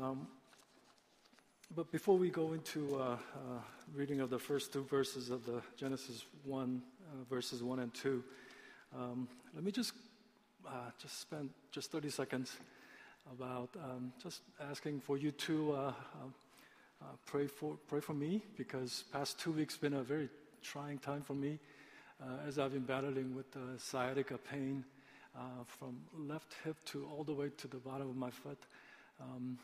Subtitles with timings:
[0.00, 0.28] Um,
[1.74, 3.16] but before we go into uh, uh,
[3.96, 8.22] reading of the first two verses of the Genesis 1, uh, verses 1 and 2,
[8.96, 9.92] um, let me just
[10.66, 12.58] uh, just spend just 30 seconds
[13.32, 19.04] about um, just asking for you to uh, uh, pray for pray for me because
[19.12, 20.28] past two weeks been a very
[20.62, 21.58] trying time for me
[22.46, 23.46] as I've been battling with
[23.78, 24.84] sciatica pain
[25.66, 28.58] from left hip to all the way to the bottom of my foot.
[29.20, 29.58] Um,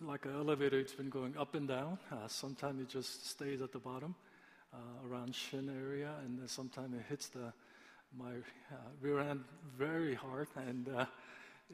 [0.00, 1.98] like an elevator, it's been going up and down.
[2.10, 4.14] Uh, sometimes it just stays at the bottom
[4.72, 7.52] uh, around shin area, and then sometimes it hits the
[8.16, 8.32] my
[8.72, 9.44] uh, rear end
[9.76, 11.04] very hard, and uh,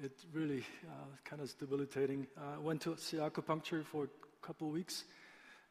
[0.02, 2.26] it really uh, kind of debilitating.
[2.36, 5.04] I went to see acupuncture for a couple weeks.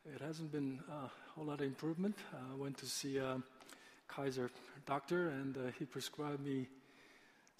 [0.05, 2.15] It hasn't been a whole lot of improvement.
[2.33, 3.41] I went to see a
[4.07, 4.49] Kaiser
[4.85, 6.67] doctor, and uh, he prescribed me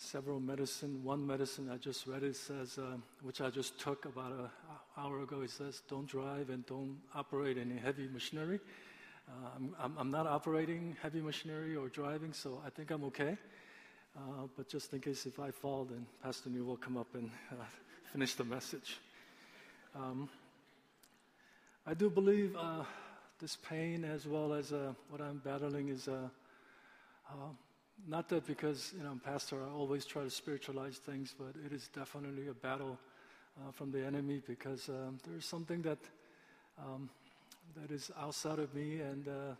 [0.01, 1.03] several medicine.
[1.03, 4.49] One medicine I just read it says, uh, which I just took about an
[4.97, 5.41] hour ago.
[5.41, 8.59] It says, "Don't drive and don't operate any heavy machinery."
[9.29, 13.37] Uh, I'm, I'm, not operating heavy machinery or driving, so I think I'm okay.
[14.17, 17.29] Uh, but just in case if I fall, then Pastor New will come up and
[17.51, 17.63] uh,
[18.11, 18.97] finish the message.
[19.95, 20.27] Um,
[21.85, 22.83] I do believe uh,
[23.39, 26.09] this pain, as well as uh, what I'm battling, is
[28.07, 31.73] not that because you know, I'm pastor, I always try to spiritualize things, but it
[31.73, 32.97] is definitely a battle
[33.59, 35.99] uh, from the enemy because um, there's something that
[36.79, 37.09] um,
[37.75, 39.55] that is outside of me, and uh,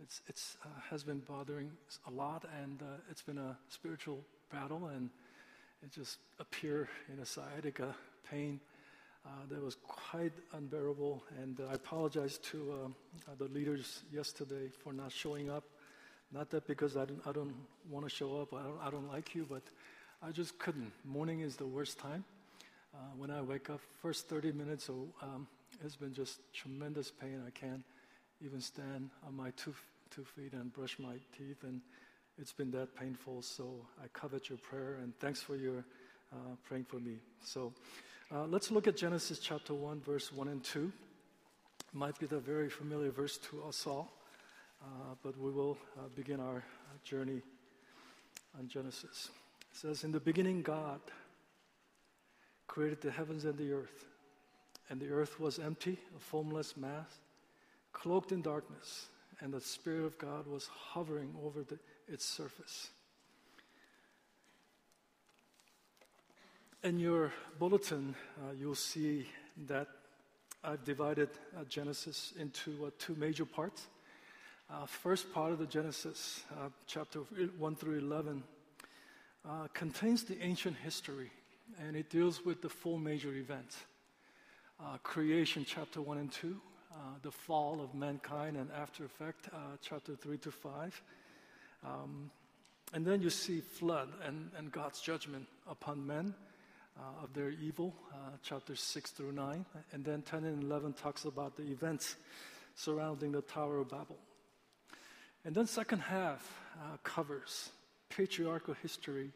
[0.00, 1.70] it's it's uh, has been bothering
[2.06, 4.18] a lot, and uh, it's been a spiritual
[4.52, 5.10] battle, and
[5.82, 7.94] it just appeared in a sciatica
[8.30, 8.60] pain.
[9.26, 12.94] Uh, that was quite unbearable, and I apologize to um,
[13.36, 15.64] the leaders yesterday for not showing up
[16.32, 17.54] not that because I don't, I don't
[17.90, 19.62] want to show up, I don't, I don't like you, but
[20.22, 20.92] I just couldn't.
[21.04, 22.24] Morning is the worst time.
[22.94, 25.46] Uh, when I wake up, first 30 minutes, so, um,
[25.84, 27.42] it's been just tremendous pain.
[27.46, 27.84] I can't
[28.44, 29.74] even stand on my two,
[30.10, 31.80] two feet and brush my teeth, and
[32.38, 33.42] it's been that painful.
[33.42, 35.84] So I covet your prayer, and thanks for your
[36.32, 37.16] uh, praying for me.
[37.44, 37.72] So
[38.34, 40.92] uh, let's look at Genesis chapter 1, verse 1 and 2.
[41.80, 44.12] It might be the very familiar verse to us all.
[44.82, 46.62] Uh, but we will uh, begin our
[47.04, 47.42] journey
[48.58, 49.30] on Genesis.
[49.70, 51.00] It says, In the beginning, God
[52.66, 54.04] created the heavens and the earth,
[54.88, 57.18] and the earth was empty, a formless mass,
[57.92, 59.06] cloaked in darkness,
[59.40, 62.90] and the Spirit of God was hovering over the, its surface.
[66.84, 69.26] In your bulletin, uh, you'll see
[69.66, 69.88] that
[70.62, 73.88] I've divided uh, Genesis into uh, two major parts
[74.70, 78.42] uh, first part of the Genesis, uh, chapter 1 through 11,
[79.48, 81.30] uh, contains the ancient history
[81.80, 83.76] and it deals with the four major events
[84.80, 86.56] uh, creation, chapter 1 and 2,
[86.92, 91.02] uh, the fall of mankind and after effect, uh, chapter 3 to 5.
[91.84, 92.30] Um,
[92.92, 96.34] and then you see flood and, and God's judgment upon men
[97.22, 97.94] of their evil,
[98.42, 99.64] chapters 6 through 9.
[99.92, 102.16] And then 10 and 11 talks about the events
[102.74, 104.16] surrounding the Tower of Babel.
[105.48, 107.70] And then second half uh, covers
[108.10, 109.30] patriarchal history,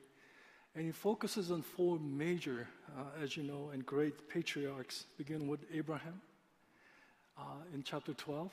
[0.75, 5.61] and it focuses on four major, uh, as you know, and great patriarchs, begin with
[5.73, 6.21] Abraham
[7.39, 8.53] uh, in chapter 12,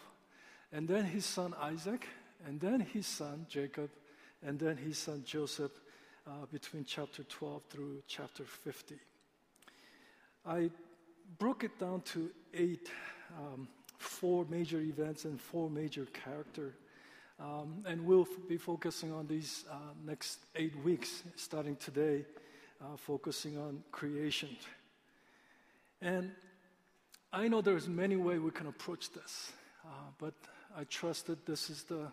[0.72, 2.08] and then his son Isaac,
[2.48, 3.90] and then his son Jacob,
[4.42, 5.74] and then his son Joseph
[6.26, 8.96] uh, between chapter 12 through chapter 50.
[10.46, 10.70] I
[11.38, 12.90] broke it down to eight,
[13.38, 13.68] um,
[13.98, 16.72] four major events and four major characters
[17.40, 22.26] um, and we'll f- be focusing on these uh, next eight weeks, starting today,
[22.82, 24.50] uh, focusing on creation.
[26.02, 26.32] And
[27.32, 29.52] I know there's many ways we can approach this,
[29.86, 30.34] uh, but
[30.76, 32.08] I trust that this is the uh,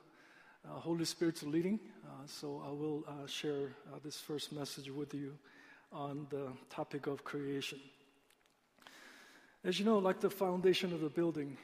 [0.64, 1.80] Holy Spirit's leading.
[2.04, 3.72] Uh, so I will uh, share
[4.04, 5.36] this first message with you
[5.92, 7.80] on the topic of creation.
[9.64, 11.56] As you know, like the foundation of the building,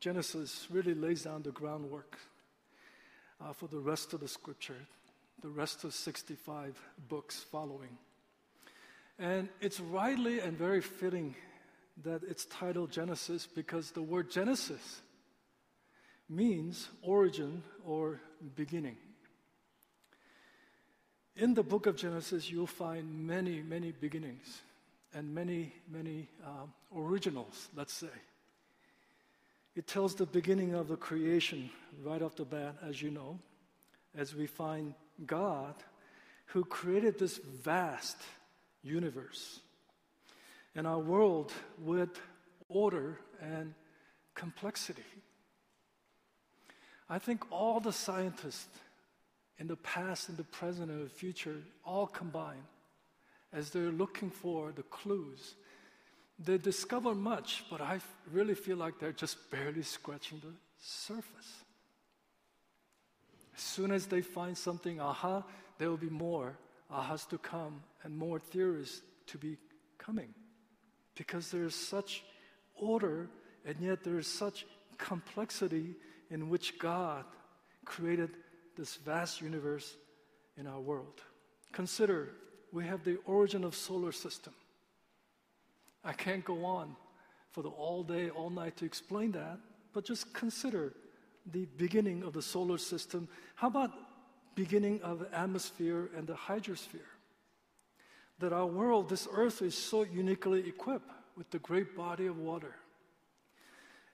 [0.00, 2.18] Genesis really lays down the groundwork
[3.40, 4.86] uh, for the rest of the scripture,
[5.42, 7.96] the rest of 65 books following.
[9.18, 11.34] And it's rightly and very fitting
[12.04, 15.00] that it's titled Genesis because the word Genesis
[16.28, 18.20] means origin or
[18.54, 18.96] beginning.
[21.36, 24.60] In the book of Genesis, you'll find many, many beginnings
[25.14, 28.08] and many, many um, originals, let's say.
[29.78, 31.70] It tells the beginning of the creation
[32.02, 33.38] right off the bat, as you know,
[34.12, 34.92] as we find
[35.24, 35.72] God
[36.46, 38.16] who created this vast
[38.82, 39.60] universe.
[40.74, 42.20] and our world with
[42.68, 43.72] order and
[44.34, 45.02] complexity.
[47.08, 48.68] I think all the scientists
[49.58, 52.64] in the past, in the present, and the future all combine
[53.52, 55.54] as they're looking for the clues.
[56.38, 58.00] They discover much, but I
[58.30, 61.64] really feel like they're just barely scratching the surface.
[63.56, 65.42] As soon as they find something, aha,
[65.78, 66.56] there will be more
[66.92, 69.56] ahas to come and more theories to be
[69.98, 70.32] coming.
[71.16, 72.22] Because there is such
[72.76, 73.28] order,
[73.64, 74.64] and yet there is such
[74.96, 75.96] complexity
[76.30, 77.24] in which God
[77.84, 78.30] created
[78.76, 79.96] this vast universe
[80.56, 81.20] in our world.
[81.72, 82.30] Consider
[82.72, 84.52] we have the origin of solar system.
[86.04, 86.96] I can't go on
[87.50, 89.58] for the all day, all night to explain that,
[89.92, 90.94] but just consider
[91.50, 93.28] the beginning of the solar system.
[93.54, 93.92] How about
[94.54, 97.00] beginning of the atmosphere and the hydrosphere?
[98.38, 102.74] That our world, this earth, is so uniquely equipped with the great body of water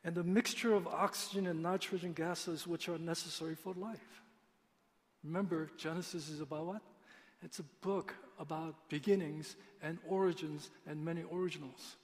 [0.04, 4.22] and the mixture of oxygen and nitrogen gases which are necessary for life.
[5.24, 6.82] Remember, Genesis is about what?
[7.44, 11.96] It's a book about beginnings and origins and many originals.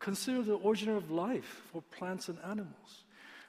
[0.00, 3.04] Consider the origin of life for plants and animals.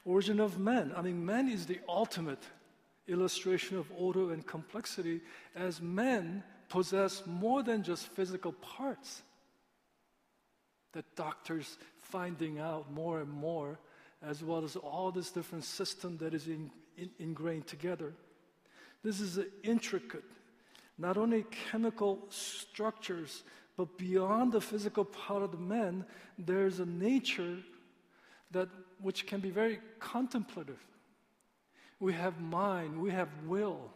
[0.06, 0.94] Origin of man.
[0.96, 2.44] I mean, man is the ultimate
[3.08, 5.22] illustration of order and complexity
[5.56, 9.24] as men possess more than just physical parts
[10.94, 13.80] that doctors finding out more and more,
[14.22, 18.14] as well as all this different system that is in, in, ingrained together.
[19.04, 20.24] This is intricate,
[20.98, 23.44] not only chemical structures,
[23.76, 26.06] but beyond the physical part of the man,
[26.38, 27.58] there's a nature
[28.52, 28.70] that
[29.02, 30.80] which can be very contemplative.
[32.00, 33.92] We have mind, we have will,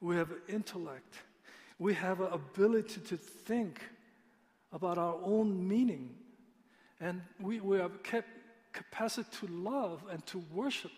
[0.00, 1.16] we have intellect,
[1.78, 3.82] we have an ability to think
[4.72, 6.14] about our own meaning
[7.00, 8.28] and we, we have kept
[8.72, 10.90] capacity to love and to worship.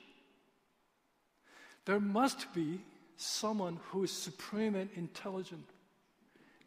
[1.84, 2.80] There must be
[3.20, 5.64] someone who is supreme and intelligent,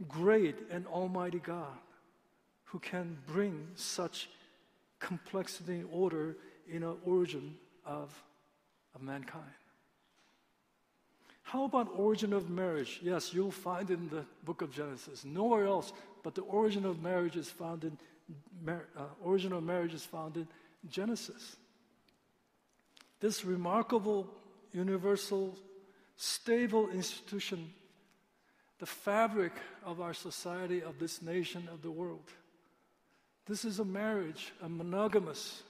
[0.07, 1.77] great and almighty God,
[2.65, 4.29] who can bring such
[4.99, 6.37] complexity and order
[6.71, 7.55] in an origin
[7.85, 8.13] of,
[8.93, 9.43] of mankind.
[11.41, 12.99] How about origin of marriage?
[13.03, 15.25] Yes, you'll find it in the book of Genesis.
[15.25, 15.91] Nowhere else,
[16.23, 17.97] but the origin of marriage is found in
[18.67, 20.47] uh, origin of marriage is found in
[20.89, 21.57] Genesis.
[23.19, 24.29] This remarkable,
[24.71, 25.57] universal,
[26.23, 27.69] stable institution,
[28.79, 29.51] the fabric
[29.85, 32.31] of our society, of this nation, of the world.
[33.45, 35.63] This is a marriage, a monogamous,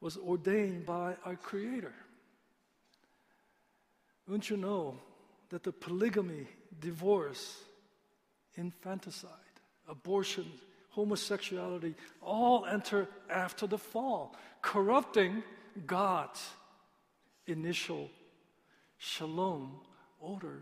[0.00, 1.92] was ordained by our Creator.
[4.26, 4.96] Don't you know
[5.50, 6.46] that the polygamy,
[6.80, 7.58] divorce,
[8.56, 9.30] infanticide,
[9.86, 10.46] abortion,
[10.88, 15.42] homosexuality, all enter after the fall, corrupting
[15.86, 16.42] God's
[17.46, 18.08] initial
[19.00, 19.72] shalom
[20.20, 20.60] order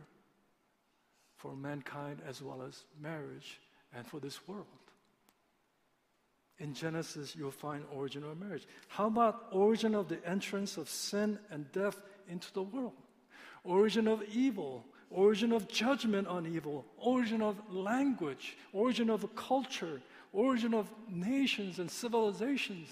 [1.37, 3.61] for mankind as well as marriage
[3.93, 4.67] and for this world.
[6.61, 8.67] In Genesis, you'll find origin of marriage.
[8.87, 12.95] How about origin of the entrance of sin and death into the world?
[13.65, 20.01] Origin of evil, origin of judgment on evil, origin of language, origin of culture,
[20.33, 22.89] origin of nations and civilizations,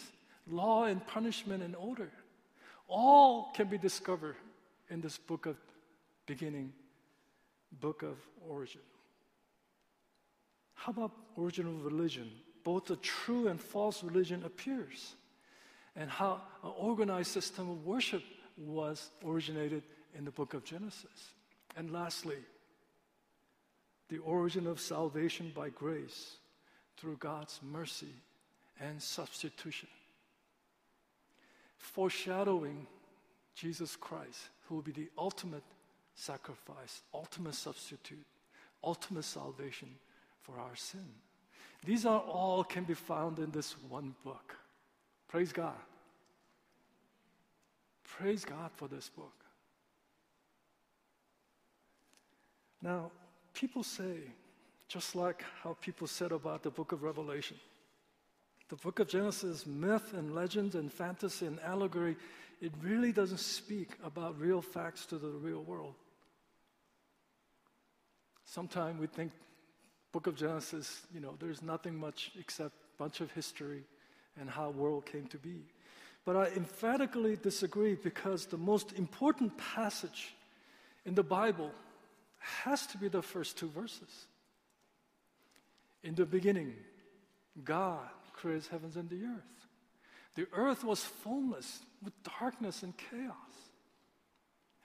[0.49, 2.11] law and punishment and order.
[2.89, 4.37] All can be discovered
[4.91, 5.57] in this book of
[6.27, 6.73] beginning,
[7.81, 8.17] book of
[8.49, 8.81] origin.
[10.75, 12.31] How about origin of religion?
[12.65, 15.15] Both the true and false religion appears,
[15.95, 18.23] and how an organized system of worship
[18.57, 19.83] was originated
[20.17, 21.35] in the book of Genesis.
[21.77, 22.39] And lastly,
[24.09, 26.37] the origin of salvation by grace
[26.97, 28.15] through God's mercy
[28.81, 29.89] and substitution.
[31.77, 32.87] Foreshadowing
[33.55, 35.63] Jesus Christ, who will be the ultimate
[36.15, 38.25] sacrifice, ultimate substitute,
[38.83, 39.89] ultimate salvation
[40.43, 41.07] for our sin.
[41.85, 44.57] These are all can be found in this one book.
[45.29, 45.75] Praise God.
[48.05, 49.33] Praise God for this book.
[52.83, 53.11] Now,
[53.53, 54.19] people say,
[54.89, 57.57] just like how people said about the book of Revelation.
[58.69, 62.17] The book of Genesis, myth and legend and fantasy and allegory,
[62.61, 65.95] it really doesn't speak about real facts to the real world.
[68.45, 69.33] Sometimes we think
[70.13, 73.85] book of Genesis, you know, there's nothing much except a bunch of history
[74.41, 75.65] and how world came to be.
[76.25, 80.35] But I emphatically disagree because the most important passage
[81.05, 81.71] in the Bible
[82.39, 84.27] has to be the first two verses.
[86.03, 86.75] In the beginning,
[87.65, 89.67] God created heavens and the earth.
[90.35, 93.35] The earth was formless with darkness and chaos.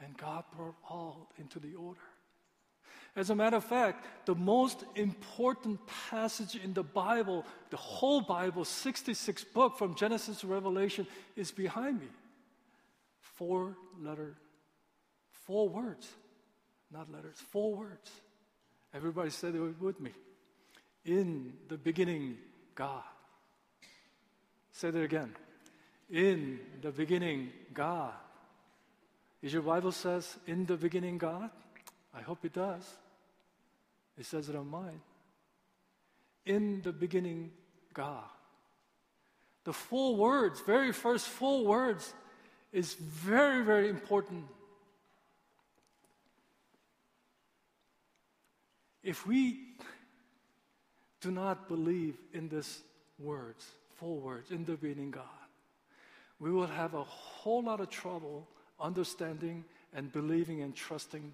[0.03, 2.01] And God brought all into the order.
[3.15, 8.63] As a matter of fact, the most important passage in the Bible, the whole Bible,
[8.63, 12.08] 66 book from Genesis to Revelation, is behind me.
[13.20, 14.38] Four letter,
[15.30, 16.08] four words,
[16.89, 18.10] not letters, four words.
[18.94, 20.12] Everybody said it with me.
[21.03, 22.38] In the beginning,
[22.75, 23.03] God.
[24.72, 25.36] Say that again.
[26.12, 28.13] In the beginning, God.
[29.41, 31.50] Is your Bible says, in the beginning, God?
[32.13, 32.84] I hope it does.
[34.18, 35.01] It says it on mine.
[36.46, 37.51] In the beginning,
[37.94, 38.25] God.
[39.63, 42.13] The four words, very first four words,
[42.74, 44.46] is very, very important.
[49.03, 49.60] If we
[51.22, 52.82] do not believe in this
[53.18, 53.65] words,
[53.96, 55.40] four words, in the beginning, God,
[56.41, 58.48] we will have a whole lot of trouble
[58.79, 61.31] understanding and believing and trusting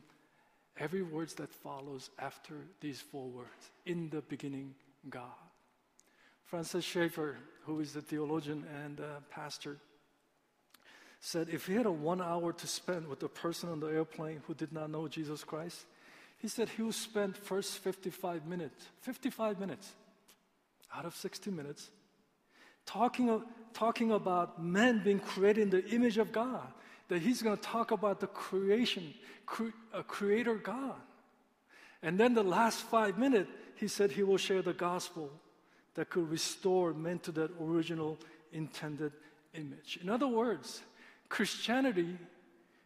[0.78, 3.72] every words that follows after these four words.
[3.86, 4.76] In the beginning,
[5.10, 5.24] God.
[6.44, 9.78] Francis Schaeffer, who is a theologian and a pastor,
[11.22, 14.42] said if he had a one hour to spend with a person on the airplane
[14.46, 15.86] who did not know Jesus Christ,
[16.38, 19.94] he said he would spend first 55 minutes, 55 minutes
[20.94, 21.90] out of 60 minutes,
[22.88, 26.67] talking, talking about men being created in the image of God
[27.10, 29.13] that he's going to talk about the creation,
[29.46, 30.96] cre- a creator God.
[32.01, 35.29] And then the last five minutes, he said he will share the gospel
[35.96, 38.17] that could restore men to that original
[38.51, 39.13] intended
[39.53, 40.00] image.
[40.01, 40.82] In other words,
[41.29, 42.17] Christianity,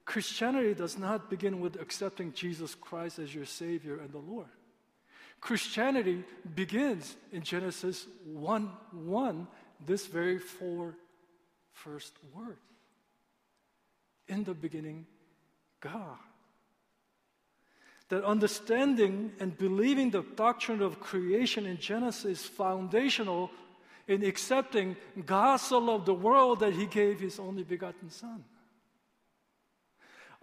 [0.05, 4.48] Christianity does not begin with accepting Jesus Christ as your Savior and the Lord.
[5.41, 6.24] Christianity
[6.55, 9.48] begins in Genesis 1 1,
[9.86, 10.96] this very four
[11.74, 12.60] first words
[14.28, 15.06] in the beginning,
[15.80, 16.18] God.
[18.10, 23.52] That understanding and believing the doctrine of creation in Genesis is foundational
[24.08, 28.44] in accepting God so loved the world that he gave his only begotten Son.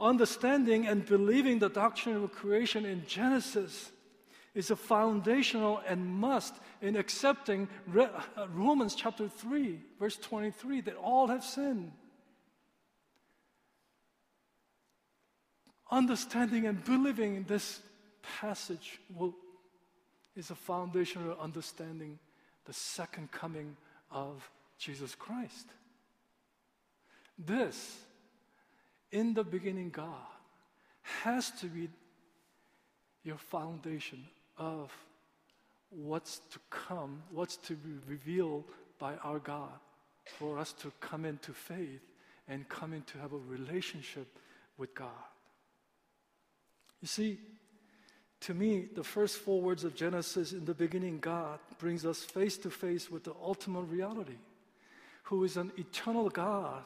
[0.00, 3.90] Understanding and believing the doctrine of creation in Genesis
[4.58, 8.08] is a foundational and must in accepting uh,
[8.52, 11.92] Romans chapter 3, verse 23, that all have sinned
[15.92, 17.78] understanding and believing in this
[18.40, 19.32] passage will,
[20.34, 22.18] is a foundational understanding
[22.64, 23.76] the second coming
[24.10, 25.68] of Jesus Christ.
[27.38, 27.96] This,
[29.12, 30.16] in the beginning, God,
[31.22, 31.88] has to be
[33.22, 34.24] your foundation
[34.58, 34.92] of
[35.90, 38.64] what's to come, what's to be revealed
[38.98, 39.78] by our God
[40.24, 42.02] for us to come into faith
[42.48, 44.26] and come into have a relationship
[44.76, 45.08] with God.
[47.00, 47.38] You see,
[48.40, 52.56] to me, the first four words of Genesis, in the beginning, God, brings us face
[52.58, 54.38] to face with the ultimate reality,
[55.24, 56.84] who is an eternal God,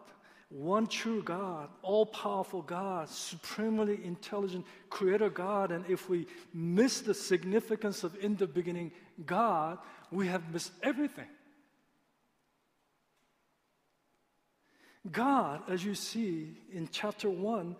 [0.52, 5.72] one true God, all powerful God, supremely intelligent creator God.
[5.72, 8.92] And if we miss the significance of in the beginning
[9.24, 9.78] God,
[10.10, 11.28] we have missed everything.
[15.10, 17.74] God, as you see in chapter 1,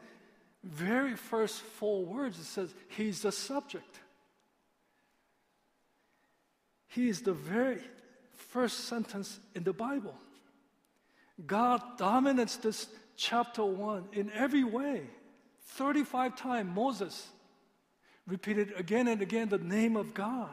[0.65, 4.01] very first four words, it says, He's the subject.
[6.89, 7.79] He is the very
[8.33, 10.15] first sentence in the Bible.
[11.47, 12.87] God dominates this
[13.17, 15.03] chapter one in every way.
[15.65, 17.29] 35 times Moses
[18.27, 20.49] repeated again and again the name of God.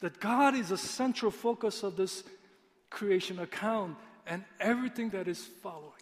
[0.00, 2.24] That God is the central focus of this
[2.90, 3.96] creation account
[4.26, 5.92] and everything that is following.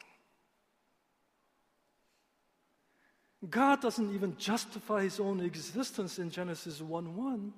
[3.48, 7.52] God doesn't even justify his own existence in Genesis 1 1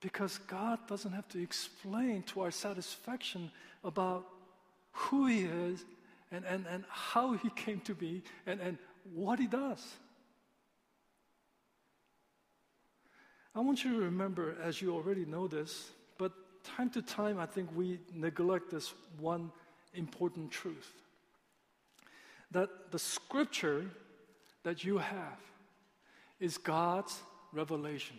[0.00, 3.50] because God doesn't have to explain to our satisfaction
[3.82, 4.26] about
[4.96, 5.84] who he is
[6.32, 8.78] and, and, and how he came to be and, and
[9.14, 9.84] what he does.
[13.54, 16.32] I want you to remember, as you already know this, but
[16.64, 19.50] time to time I think we neglect this one
[19.94, 20.92] important truth
[22.52, 23.84] that the scripture
[24.62, 25.40] that you have
[26.38, 27.20] is God's
[27.52, 28.16] revelation.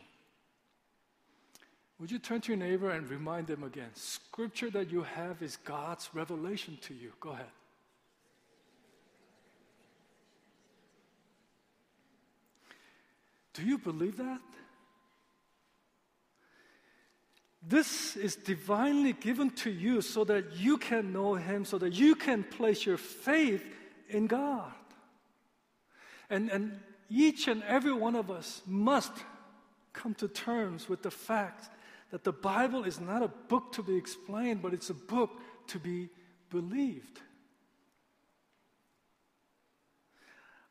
[2.00, 3.90] Would you turn to your neighbor and remind them again?
[3.94, 7.12] Scripture that you have is God's revelation to you.
[7.20, 7.46] Go ahead.
[13.54, 14.40] Do you believe that?
[17.68, 22.14] This is divinely given to you so that you can know Him, so that you
[22.14, 23.66] can place your faith
[24.08, 24.72] in God.
[26.30, 29.12] And, and each and every one of us must
[29.92, 31.70] come to terms with the fact
[32.12, 35.32] that the Bible is not a book to be explained, but it's a book
[35.68, 36.10] to be
[36.50, 37.20] believed.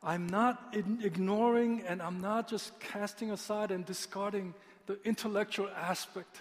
[0.01, 4.53] I'm not ignoring and I'm not just casting aside and discarding
[4.85, 6.37] the intellectual aspect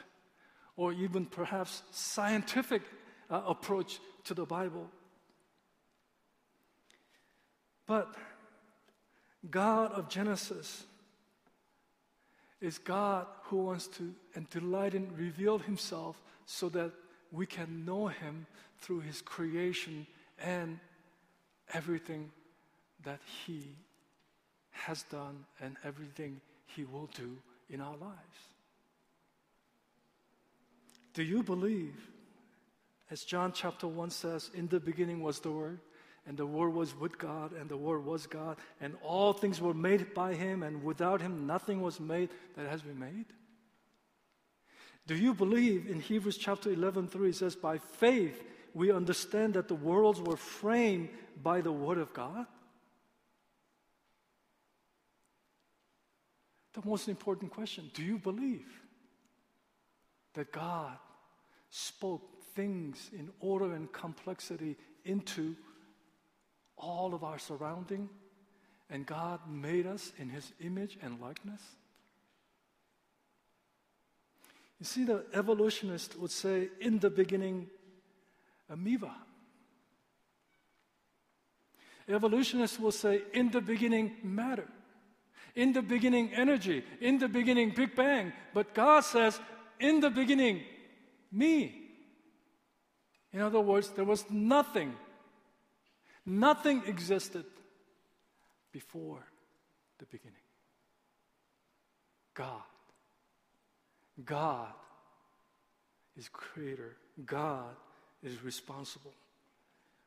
[0.77, 2.83] or even perhaps scientific
[3.31, 4.89] uh, approach to the Bible.
[7.87, 8.15] But
[9.51, 10.85] God of Genesis
[12.61, 16.93] is God who wants to and delight in reveal himself so that
[17.33, 18.47] we can know him
[18.81, 20.07] through his creation
[20.39, 20.79] and
[21.73, 22.31] everything
[23.05, 23.77] that he
[24.71, 27.37] has done and everything he will do
[27.71, 28.39] in our lives.
[31.15, 31.95] Do you believe,
[33.11, 35.81] as John chapter 1 says, in the beginning was the Word,
[36.27, 39.75] and the Word was with God, and the Word was God, and all things were
[39.75, 43.27] made by Him, and without Him nothing was made that has been made?
[45.07, 48.43] Do you believe in Hebrews chapter 11, 3 it says, By faith
[48.75, 51.11] we understand that the worlds were framed
[51.43, 52.47] by the Word of God?
[56.75, 58.83] The most important question do you believe
[60.35, 60.99] that God
[61.71, 62.23] spoke
[62.55, 65.57] things in order and complexity into
[67.07, 68.09] all of our surrounding,
[68.91, 71.63] and God made us in His image and likeness?
[74.81, 77.69] You see, the evolutionist would say, in the beginning,
[78.69, 79.15] amoeba.
[82.09, 84.67] Evolutionists will say, in the beginning, matter.
[85.55, 86.85] In the beginning, energy.
[87.01, 88.33] In the beginning, Big Bang.
[88.53, 89.41] But God says,
[89.79, 90.63] in the beginning,
[91.31, 91.83] me.
[93.33, 94.93] In other words, there was nothing,
[96.27, 97.45] nothing existed
[98.73, 99.25] before
[99.99, 100.35] the beginning.
[102.35, 102.63] God.
[104.25, 104.73] God
[106.19, 106.97] is creator.
[107.25, 107.75] God
[108.23, 109.15] is responsible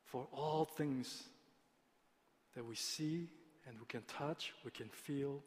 [0.06, 1.24] for all things
[2.56, 3.28] that we see
[3.68, 5.42] and we can touch, we can feel,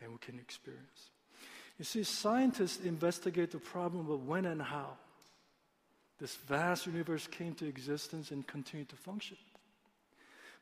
[0.00, 1.10] and we can experience.
[1.78, 4.96] You see, scientists investigate the problem of when and how
[6.18, 9.36] this vast universe came to existence and continued to function.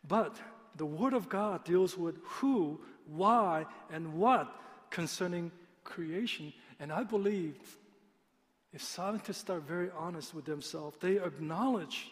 [0.09, 0.37] But
[0.77, 4.55] the Word of God deals with who, why, and what
[4.90, 5.51] concerning
[5.85, 6.53] creation.
[6.79, 7.57] And I believe
[8.73, 12.11] if scientists are very honest with themselves, they acknowledge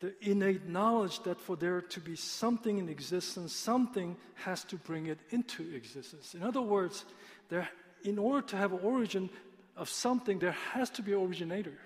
[0.00, 5.06] the innate knowledge that for there to be something in existence, something has to bring
[5.06, 6.34] it into existence.
[6.34, 7.06] In other words,
[7.48, 7.68] there,
[8.04, 9.30] in order to have origin
[9.74, 11.78] of something, there has to be an originator.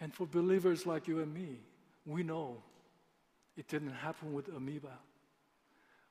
[0.00, 1.58] And for believers like you and me,
[2.04, 2.62] we know
[3.56, 4.98] it didn't happen with amoeba.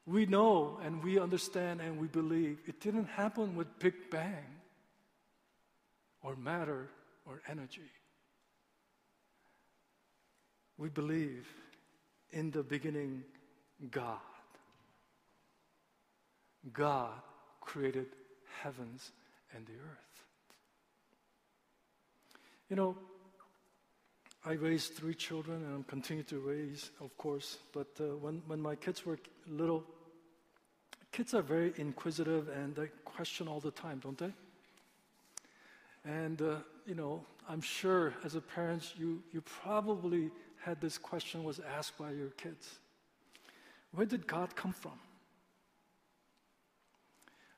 [0.05, 4.59] We know and we understand and we believe it didn't happen with Big Bang
[6.21, 6.89] or matter
[7.25, 7.91] or energy.
[10.77, 11.47] We believe
[12.31, 13.23] in the beginning,
[13.91, 14.19] God.
[16.73, 17.13] God
[17.61, 18.07] created
[18.61, 19.11] heavens
[19.55, 20.23] and the earth.
[22.69, 22.97] You know,
[24.47, 27.57] I raised three children and I'm continuing to raise, of course.
[27.73, 29.83] But uh, when, when my kids were little,
[31.11, 34.31] kids are very inquisitive and they question all the time, don't they?
[36.05, 40.29] And, uh, you know, I'm sure as a parent, you, you probably
[40.61, 42.77] had this question was asked by your kids.
[43.93, 44.99] Where did God come from?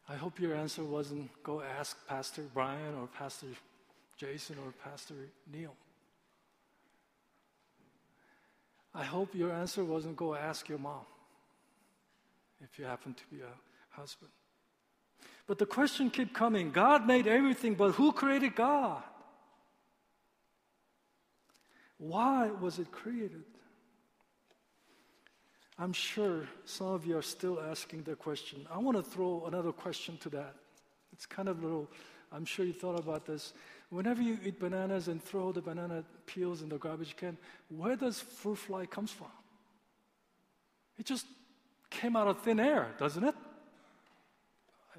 [0.08, 3.48] I hope your answer wasn't go ask Pastor Brian or Pastor
[4.16, 5.16] Jason or Pastor
[5.52, 5.76] Neil.
[8.94, 11.06] I hope your answer wasn't go ask your mom
[12.62, 14.32] if you happen to be a husband.
[15.46, 19.04] But the question kept coming God made everything, but who created God?
[21.98, 23.44] Why was it created?
[25.80, 28.66] I'm sure some of you are still asking the question.
[28.72, 30.56] I want to throw another question to that.
[31.14, 31.90] It's kind of little,
[32.32, 33.54] I'm sure you thought about this.
[33.90, 37.38] Whenever you eat bananas and throw the banana peels in the garbage can,
[37.70, 39.32] where does fruit fly comes from?
[40.98, 41.26] It just
[41.90, 43.36] came out of thin air, doesn't it?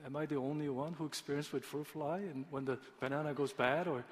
[0.07, 3.53] Am I the only one who experienced with fruit fly and when the banana goes
[3.53, 4.05] bad or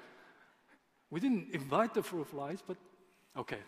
[1.09, 2.77] we didn't invite the fruit flies, but
[3.35, 3.59] okay,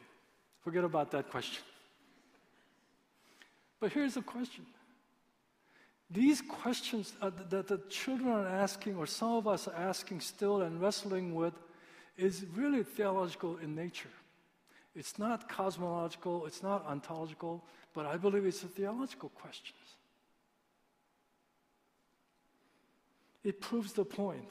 [0.62, 1.64] forget about that question.
[3.80, 4.66] But here's the question.
[6.12, 10.62] These questions uh, that the children are asking, or some of us are asking still
[10.62, 11.54] and wrestling with,
[12.18, 14.10] is really theological in nature.
[14.96, 19.76] It's not cosmological, it's not ontological, but I believe it's a theological question.
[23.44, 24.50] It proves the point.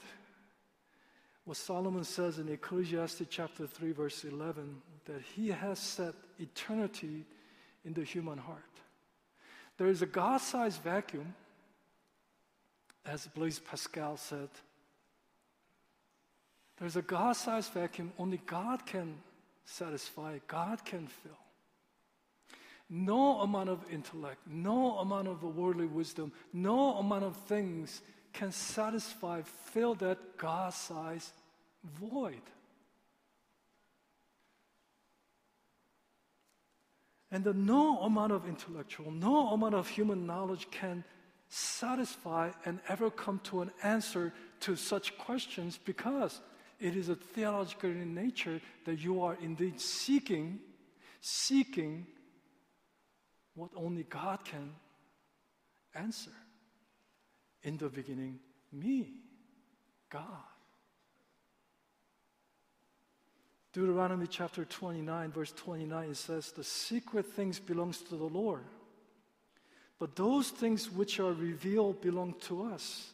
[1.43, 7.25] What Solomon says in Ecclesiastes chapter 3, verse 11, that he has set eternity
[7.83, 8.63] in the human heart.
[9.77, 11.33] There is a God sized vacuum
[13.09, 14.49] as Blaise Pascal said,
[16.77, 19.15] there's a God sized vacuum only God can
[19.65, 21.31] satisfy, God can fill.
[22.89, 29.41] No amount of intellect, no amount of worldly wisdom, no amount of things can satisfy,
[29.41, 31.31] fill that God sized
[31.99, 32.41] void.
[37.31, 41.03] And the no amount of intellectual, no amount of human knowledge can
[41.49, 44.31] satisfy and ever come to an answer
[44.61, 46.41] to such questions because
[46.79, 50.59] it is a theological nature that you are indeed seeking,
[51.19, 52.05] seeking
[53.55, 54.71] what only God can
[55.95, 56.31] answer.
[57.63, 58.39] In the beginning,
[58.71, 59.11] me,
[60.09, 60.23] God.
[63.73, 68.63] Deuteronomy chapter 29, verse 29, it says, The secret things belongs to the Lord
[69.99, 73.11] but those things which are revealed belong to us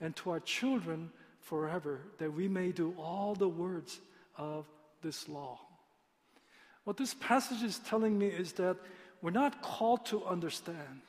[0.00, 3.98] and to our children forever, that we may do all the words
[4.36, 4.64] of
[5.02, 5.58] this law.
[6.84, 8.76] What this passage is telling me is that
[9.20, 11.02] we're not called to understand,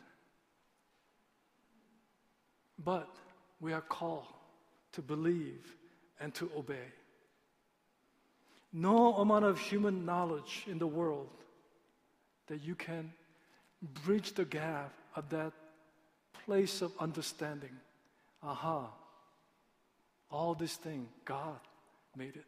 [2.83, 3.07] but
[3.61, 4.25] we are called
[4.93, 5.75] to believe
[6.19, 6.87] and to obey.
[8.73, 11.29] No amount of human knowledge in the world
[12.47, 13.13] that you can
[14.03, 15.53] bridge the gap of that
[16.45, 17.71] place of understanding.
[18.43, 18.87] Aha.
[20.31, 21.59] All this thing, God
[22.15, 22.45] made it.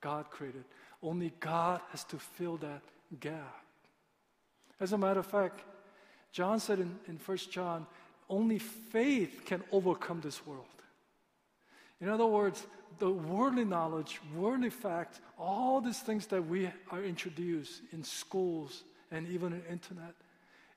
[0.00, 0.64] God created.
[1.02, 2.82] Only God has to fill that
[3.20, 3.64] gap.
[4.80, 5.60] As a matter of fact,
[6.32, 7.86] John said in, in 1 John,
[8.28, 10.64] only faith can overcome this world.
[12.00, 12.66] In other words,
[12.98, 19.28] the worldly knowledge, worldly facts, all these things that we are introduced in schools and
[19.28, 20.14] even in internet,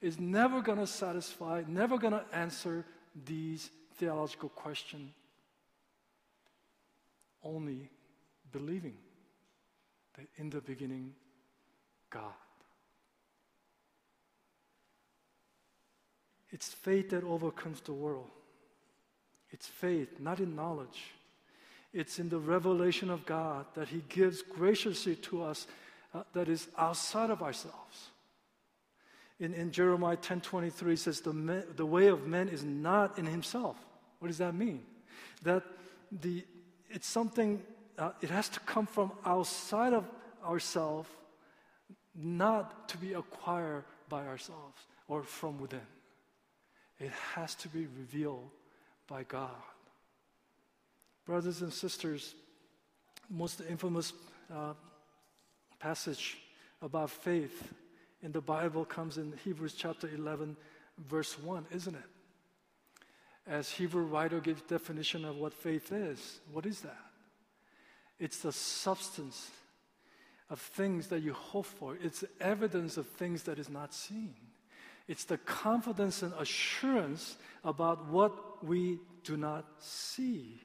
[0.04, 2.86] is never going to satisfy, never going to answer
[3.26, 5.10] these theological questions.
[7.42, 7.90] Only
[8.52, 8.98] believing
[10.18, 11.14] that in the beginning,
[12.10, 12.34] God.
[16.52, 18.30] It's faith that overcomes the world.
[19.52, 21.14] It's faith, not in knowledge.
[21.94, 25.66] It's in the revelation of God that He gives graciously to us
[26.14, 28.10] uh, that is outside of ourselves
[29.44, 33.76] in, in Jeremiah 10 23 says, the, the way of man is not in himself.
[34.20, 34.84] What does that mean?
[35.44, 35.64] That
[36.12, 36.46] the,
[36.90, 37.62] it's something,
[37.98, 40.06] uh, it has to come from outside of
[40.46, 41.10] ourselves,
[42.16, 45.82] not to be acquired by ourselves or from within.
[47.00, 48.50] It has to be revealed
[49.08, 49.50] by God.
[51.26, 52.34] Brothers and sisters,
[53.30, 54.14] most infamous
[54.54, 54.74] uh,
[55.80, 56.38] passage
[56.82, 57.74] about faith
[58.24, 60.56] in the Bible comes in Hebrews chapter 11,
[60.98, 62.02] verse 1, isn't it?
[63.46, 67.06] As Hebrew writer gives definition of what faith is, what is that?
[68.20, 69.52] It's the substance
[70.50, 71.98] of things that you hope for.
[72.02, 74.36] It's evidence of things that is not seen.
[75.10, 80.62] It's the confidence and assurance about what we do not see.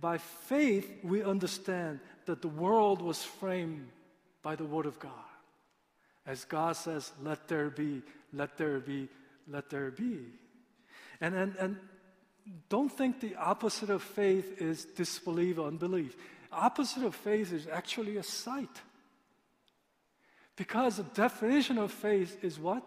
[0.00, 3.86] By faith, we understand that the world was framed
[4.42, 5.12] by the Word of God.
[6.26, 9.08] As God says, let there be, let there be,
[9.48, 10.20] let there be.
[11.20, 11.76] And, and, and
[12.68, 16.16] don't think the opposite of faith is disbelief or unbelief.
[16.52, 18.80] Opposite of faith is actually a sight.
[20.56, 22.86] Because the definition of faith is what?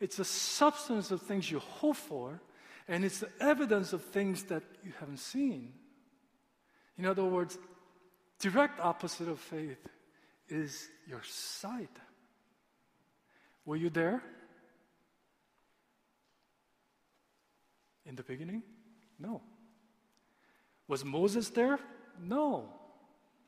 [0.00, 2.40] It's the substance of things you hope for,
[2.88, 5.72] and it's the evidence of things that you haven't seen.
[6.98, 7.58] In other words,
[8.40, 9.86] direct opposite of faith
[10.48, 11.90] is your sight.
[13.64, 14.22] Were you there?
[18.04, 18.62] In the beginning?
[19.18, 19.40] No.
[20.88, 21.78] Was Moses there?
[22.20, 22.68] No.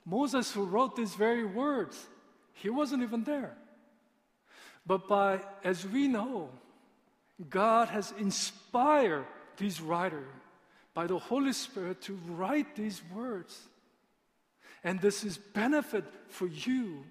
[0.04, 2.06] Moses, who wrote these very words,
[2.52, 3.56] he wasn't even there.
[4.86, 6.50] But by, as we know,
[7.48, 10.28] God has inspired these writers
[10.92, 13.58] by the Holy Spirit to write these words.
[14.84, 17.04] And this is benefit for you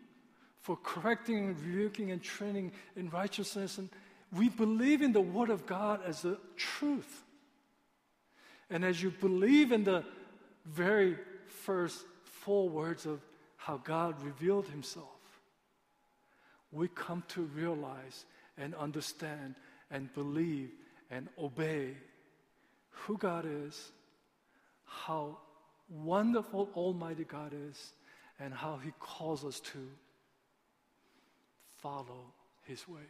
[0.63, 3.77] for correcting and rebuking and training in righteousness.
[3.77, 3.89] And
[4.31, 7.23] we believe in the Word of God as the truth.
[8.69, 10.05] And as you believe in the
[10.65, 13.19] very first four words of
[13.57, 15.07] how God revealed Himself,
[16.71, 18.25] we come to realize
[18.57, 19.55] and understand
[19.91, 20.71] and believe
[21.11, 21.89] and obey
[22.89, 23.91] who God is,
[24.85, 25.39] how
[25.89, 27.91] wonderful Almighty God is,
[28.39, 29.89] and how He calls us to
[31.83, 33.03] follow His ways.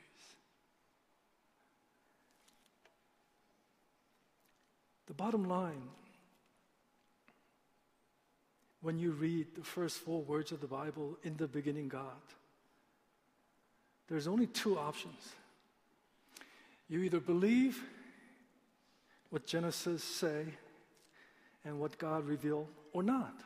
[5.05, 5.89] The bottom line,
[8.81, 12.25] when you read the first four words of the Bible, in the beginning, God,
[14.09, 15.29] there's only two options.
[16.89, 17.79] You either believe
[19.29, 20.45] what Genesis say
[21.63, 23.39] and what God revealed or not.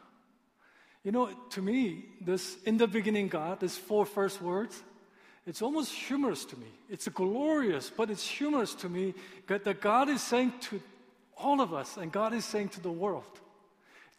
[1.03, 4.81] You know, to me, this in the beginning God, this four first words,
[5.47, 6.67] it's almost humorous to me.
[6.89, 9.13] It's glorious, but it's humorous to me
[9.47, 10.81] that God is saying to
[11.37, 13.23] all of us and God is saying to the world,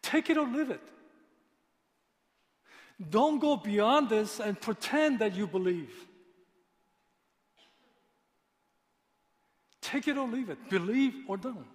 [0.00, 0.80] take it or leave it.
[3.10, 5.92] Don't go beyond this and pretend that you believe.
[9.82, 10.70] Take it or leave it.
[10.70, 11.66] Believe or don't.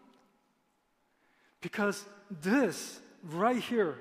[1.62, 2.04] Because
[2.42, 4.00] this right here,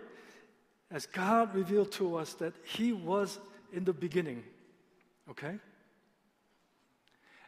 [0.90, 3.38] as God revealed to us that He was
[3.72, 4.42] in the beginning,
[5.30, 5.58] okay?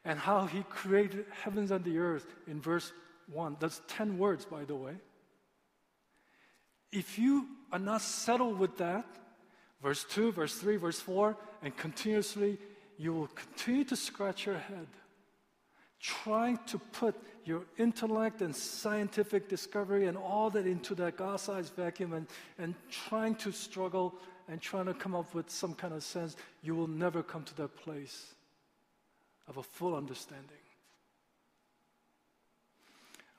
[0.04, 2.92] And how He created heavens and the earth in verse
[3.32, 3.56] 1.
[3.60, 4.94] That's 10 words, by the way.
[6.92, 9.06] If you are not settled with that,
[9.82, 12.58] verse 2, verse 3, verse 4, and continuously,
[12.98, 14.86] you will continue to scratch your head
[16.04, 17.14] trying to put
[17.46, 22.26] your intellect and scientific discovery and all that into that God sized vacuum and,
[22.58, 24.14] and trying to struggle
[24.48, 27.54] and trying to come up with some kind of sense, you will never come to
[27.56, 28.34] that place
[29.48, 30.44] of a full understanding.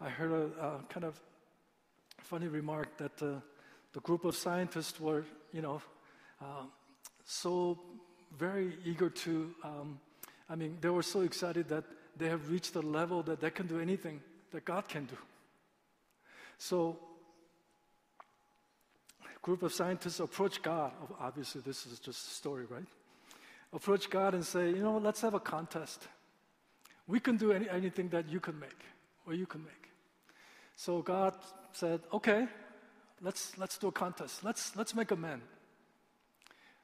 [0.02, 1.20] I heard a, a kind of
[2.20, 3.40] funny remark that uh,
[3.94, 5.82] the group of scientists were, you know,
[6.42, 6.66] uh,
[7.24, 7.80] so
[8.38, 10.00] very eager to, um,
[10.50, 11.86] I mean, they were so excited that
[12.18, 15.18] they have reached a level that they can do anything that God can do.
[16.58, 16.98] So,
[19.46, 20.92] group of scientists approach God.
[21.20, 22.88] Obviously, this is just a story, right?
[23.74, 26.08] Approach God and say, you know, let's have a contest.
[27.06, 28.82] We can do any, anything that you can make,
[29.28, 29.92] or you can make.
[30.76, 31.36] So God
[31.74, 32.48] said, okay,
[33.22, 34.44] let's, let's do a contest.
[34.44, 35.44] Let's, let's make a man.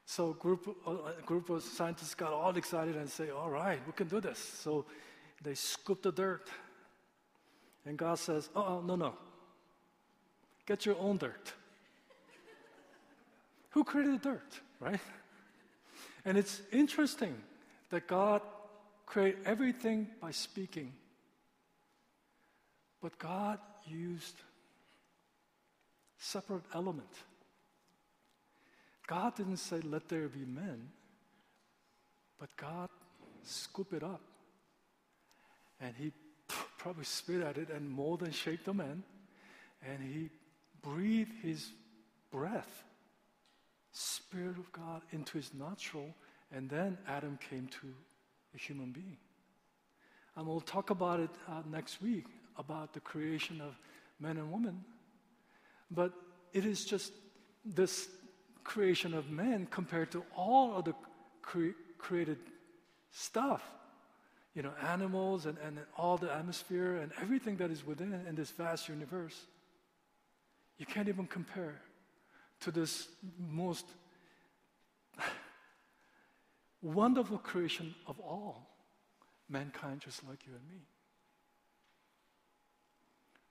[0.05, 3.93] So group, a uh, group of scientists got all excited and say, all right, we
[3.93, 4.37] can do this.
[4.37, 4.85] So
[5.41, 6.47] they scoop the dirt.
[7.87, 9.15] And God says, Oh, no, no.
[10.67, 11.53] Get your own dirt.
[13.71, 14.99] Who created the dirt, right?
[16.25, 17.35] And it's interesting
[17.89, 18.41] that God
[19.05, 20.93] created everything by speaking.
[23.01, 24.35] But God used
[26.17, 27.09] separate element.
[29.07, 30.89] God didn't say, let there be men,
[32.39, 32.89] but God
[33.43, 34.21] scooped it up
[35.81, 36.11] and he
[36.77, 39.03] probably spit at it and molded and shaped the man.
[39.85, 40.29] And he
[40.81, 41.71] breathed his
[42.31, 42.83] breath,
[43.91, 46.13] Spirit of God, into his natural,
[46.53, 47.87] And then Adam came to
[48.53, 49.17] a human being.
[50.35, 52.25] And we'll talk about it uh, next week
[52.57, 53.77] about the creation of
[54.19, 54.83] men and women.
[55.89, 56.13] But
[56.53, 57.13] it is just
[57.65, 58.09] this
[58.63, 60.93] creation of men compared to all of the
[61.41, 62.37] cre- created
[63.11, 63.63] stuff
[64.53, 68.51] you know, animals and, and all the atmosphere and everything that is within in this
[68.51, 69.45] vast universe.
[70.77, 71.79] You can't even compare
[72.61, 73.85] to this most
[76.81, 78.67] wonderful creation of all
[79.49, 80.81] mankind, just like you and me.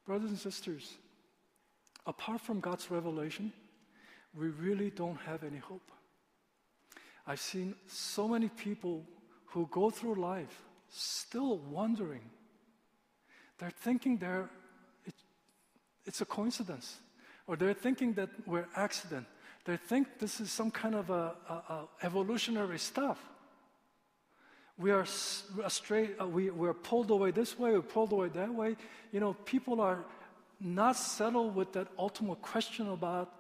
[0.06, 0.94] Brothers and sisters,
[2.06, 3.52] apart from God's revelation,
[4.34, 5.92] we really don't have any hope.
[7.26, 9.04] I've seen so many people
[9.46, 12.22] who go through life still wondering.
[13.58, 14.48] They're thinking they're,
[15.04, 15.14] it,
[16.06, 16.98] it's a coincidence,
[17.50, 19.26] or they're thinking that we're accident.
[19.64, 23.18] They think this is some kind of a, a, a evolutionary stuff.
[24.78, 25.04] We are
[25.64, 28.76] astray, uh, we, we're pulled away this way, we're pulled away that way.
[29.10, 30.04] You know, people are
[30.60, 33.34] not settled with that ultimate question about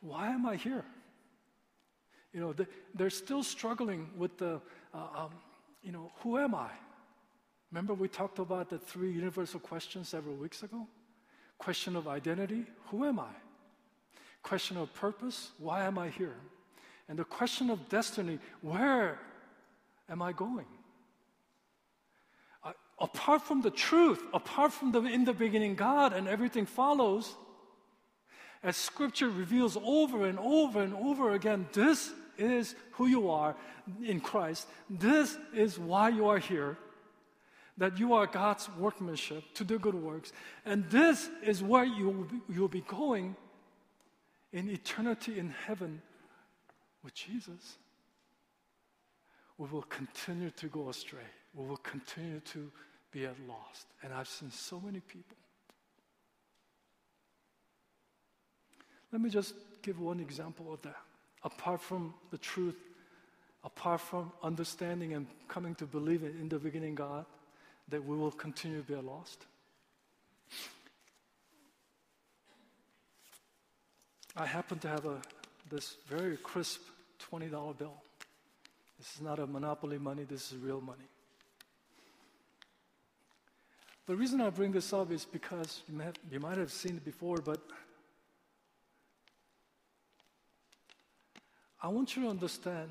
[0.00, 0.86] why am I here?
[2.32, 4.62] You know, they, are still struggling with the,
[4.94, 5.30] uh, um,
[5.82, 6.70] you know, who am I?
[7.70, 10.88] Remember we talked about the three universal questions several weeks ago?
[11.58, 13.32] Question of identity, who am I?
[14.42, 16.36] Question of purpose, why am I here?
[17.08, 19.18] And the question of destiny, where
[20.08, 20.66] am I going?
[22.62, 27.34] I, apart from the truth, apart from the in the beginning God and everything follows,
[28.62, 33.56] as scripture reveals over and over and over again, this is who you are
[34.02, 34.68] in Christ.
[34.88, 36.76] This is why you are here.
[37.78, 40.32] That you are God's workmanship to do good works.
[40.66, 43.36] And this is where you will be, you will be going
[44.52, 46.02] in eternity in heaven
[47.02, 47.78] with Jesus.
[49.56, 51.28] We will continue to go astray.
[51.54, 52.70] We will continue to
[53.10, 53.86] be at lost.
[54.02, 55.36] And I've seen so many people.
[59.12, 60.96] Let me just give one example of that
[61.44, 62.76] apart from the truth,
[63.64, 67.24] apart from understanding and coming to believe in the beginning God,
[67.90, 69.46] that we will continue to be lost?
[74.36, 75.20] I happen to have a,
[75.68, 76.80] this very crisp
[77.32, 77.94] $20 bill.
[78.98, 81.08] This is not a monopoly money, this is real money.
[84.06, 87.04] The reason I bring this up is because you, have, you might have seen it
[87.04, 87.60] before, but
[91.82, 92.88] I want you to understand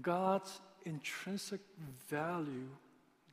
[0.00, 1.60] God's intrinsic
[2.08, 2.68] value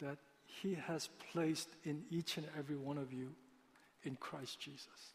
[0.01, 3.33] that He has placed in each and every one of you
[4.03, 5.13] in Christ Jesus.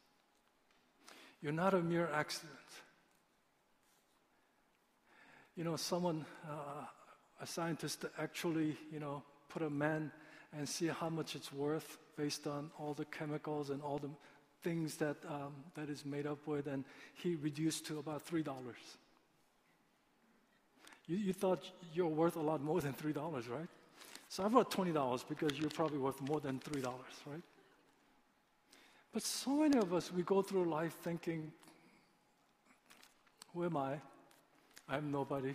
[1.40, 2.52] You're not a mere accident.
[5.56, 6.86] You know, someone, uh,
[7.40, 10.12] a scientist, actually, you know, put a man
[10.56, 14.10] and see how much it's worth based on all the chemicals and all the
[14.62, 18.44] things that, um, that is made up with, and he reduced to about $3.
[21.06, 23.14] You, you thought you're worth a lot more than $3,
[23.50, 23.68] right?
[24.32, 27.42] So I brought $20 because you're probably worth more than $3, right?
[29.12, 31.52] But so many of us, we go through life thinking,
[33.52, 33.96] who am I?
[34.88, 35.54] I'm nobody.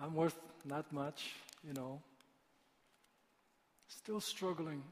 [0.00, 2.02] I'm worth not much, you know.
[3.86, 4.82] Still struggling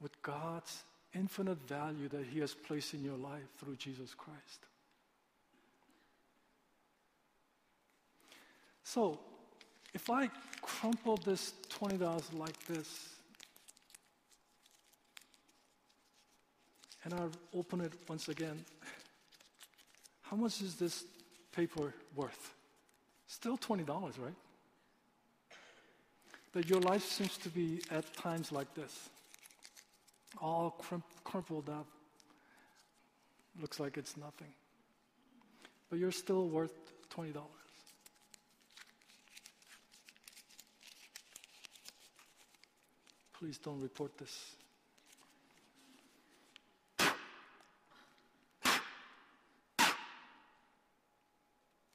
[0.00, 0.82] with God's
[1.14, 4.66] infinite value that He has placed in your life through Jesus Christ.
[8.82, 9.20] So,
[9.94, 13.08] if I crumple this $20 like this,
[17.04, 18.64] and I open it once again,
[20.22, 21.04] how much is this
[21.52, 22.54] paper worth?
[23.26, 24.34] Still $20, right?
[26.52, 29.10] That your life seems to be at times like this
[30.40, 30.70] all
[31.24, 31.86] crumpled up.
[33.60, 34.52] Looks like it's nothing.
[35.90, 36.72] But you're still worth
[37.14, 37.34] $20.
[43.42, 44.54] Please don't report this.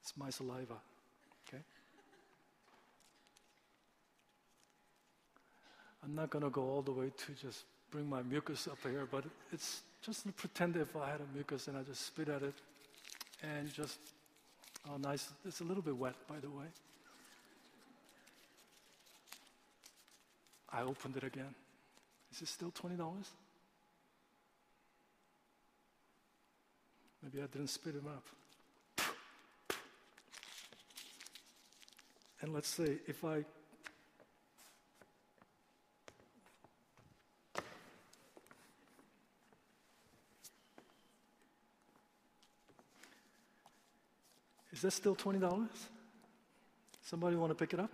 [0.01, 0.73] It's my saliva,
[1.47, 1.63] okay?
[6.03, 9.07] I'm not going to go all the way to just bring my mucus up here,
[9.09, 12.55] but it's just pretend if I had a mucus and I just spit at it
[13.41, 13.99] and just,
[14.89, 15.29] oh, nice.
[15.45, 16.65] It's a little bit wet, by the way.
[20.71, 21.53] I opened it again.
[22.31, 22.97] Is it still $20?
[27.23, 28.25] Maybe I didn't spit him up.
[32.41, 33.43] And let's say if I
[44.77, 45.67] Is that still $20?
[47.01, 47.89] Somebody want to pick it up?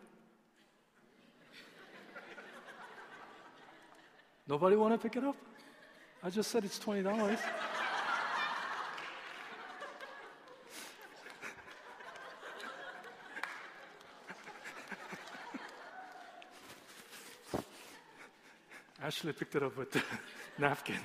[4.48, 5.38] Nobody want to pick it up?
[6.22, 7.38] I just said it's $20.
[19.04, 20.02] Ashley picked it up with the
[20.60, 20.96] napkin.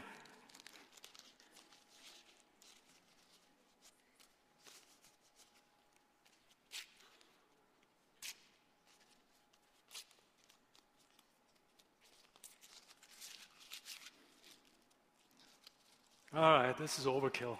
[16.34, 17.59] All right, this is overkill.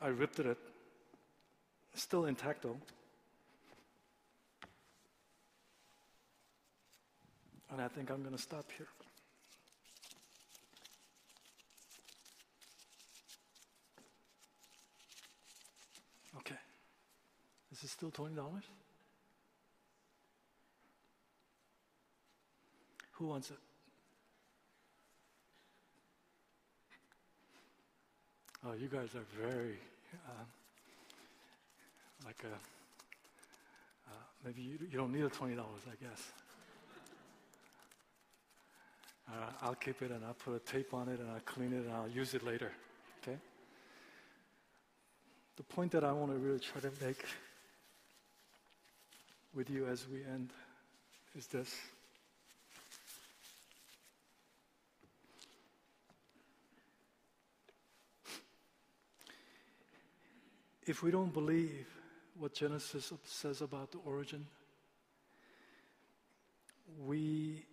[0.00, 0.58] I ripped it.
[1.94, 2.76] Still intact though.
[7.70, 8.86] And I think I'm going to stop here.
[16.38, 16.54] Okay.
[17.72, 18.36] Is it still $20?
[23.12, 23.58] Who wants it?
[28.66, 29.76] Oh, you guys are very
[30.26, 30.44] uh,
[32.24, 32.54] like a
[34.44, 36.32] maybe you, you don't need a $20, I guess.
[39.28, 41.86] Uh, I'll keep it and I'll put a tape on it and I'll clean it
[41.86, 42.70] and I'll use it later.
[43.22, 43.38] Okay?
[45.56, 47.24] The point that I want to really try to make
[49.54, 50.50] with you as we end
[51.36, 51.74] is this.
[60.86, 61.86] If we don't believe
[62.38, 64.46] what Genesis says about the origin,
[67.06, 67.64] we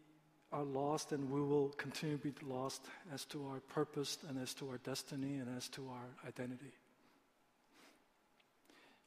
[0.54, 2.82] are lost and we will continue to be lost
[3.14, 6.74] as to our purpose and as to our destiny and as to our identity.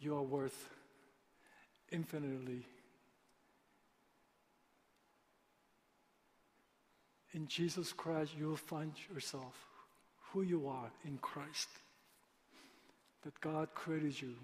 [0.00, 0.68] You are worth
[1.90, 2.66] infinitely.
[7.32, 9.66] In Jesus Christ, you will find yourself
[10.32, 11.68] who you are in Christ.
[13.24, 14.34] That God created you.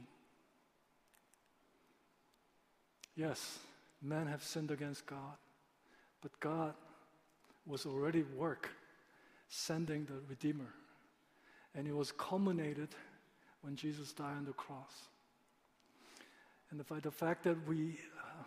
[3.15, 3.59] Yes,
[4.01, 5.37] men have sinned against God,
[6.23, 6.75] but God
[7.67, 8.71] was already work
[9.49, 10.73] sending the Redeemer.
[11.75, 12.89] And it was culminated
[13.63, 15.09] when Jesus died on the cross.
[16.71, 18.45] And the, the fact that we uh,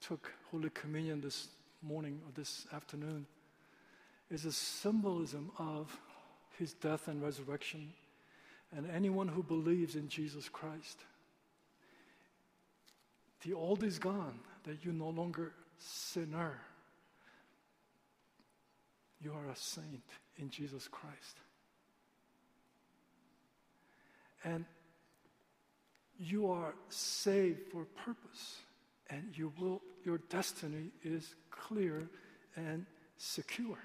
[0.00, 1.48] took Holy Communion this
[1.82, 3.26] morning or this afternoon
[4.30, 5.98] is a symbolism of
[6.58, 7.92] his death and resurrection.
[8.74, 10.98] And anyone who believes in Jesus Christ,
[13.44, 16.60] the old is gone, that you no longer sinner
[19.22, 20.02] you are a saint
[20.36, 21.38] in Jesus Christ.
[24.44, 24.64] And
[26.18, 28.58] you are saved for purpose,
[29.08, 32.08] and you will, your destiny is clear
[32.56, 32.84] and
[33.16, 33.78] secure.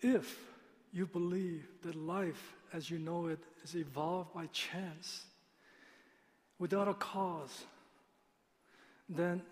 [0.00, 0.38] If
[0.92, 5.24] you believe that life as you know it is evolved by chance,
[6.58, 7.64] without a cause,
[9.08, 9.42] then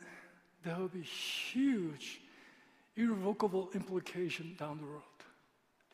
[0.62, 2.20] there will be huge,
[2.96, 5.02] irrevocable implication down the road,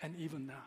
[0.03, 0.64] and even now.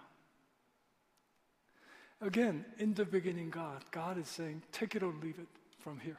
[2.22, 5.48] Again, in the beginning, God, God is saying, take it or leave it
[5.80, 6.18] from here.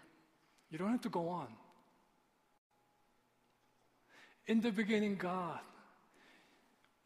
[0.71, 1.49] You don't have to go on.
[4.47, 5.61] In the beginning, God,